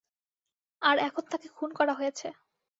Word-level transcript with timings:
আর 0.81 0.95
এখন 0.99 1.23
তাকে 1.31 1.47
খুন 1.57 1.69
করা 1.79 1.93
হয়েছে। 1.93 2.27